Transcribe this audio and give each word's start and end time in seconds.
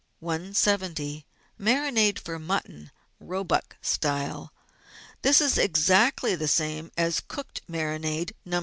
170— 0.19 1.25
MARINADE 1.59 2.17
FOR 2.19 2.39
MUTTON, 2.39 2.89
ROEBUCK 3.19 3.75
STYLE 3.83 4.51
This 5.21 5.39
is 5.39 5.59
exactly 5.59 6.33
the 6.33 6.47
same 6.47 6.91
as 6.97 7.19
cooked 7.19 7.61
marinade, 7.69 8.31
No. 8.43 8.59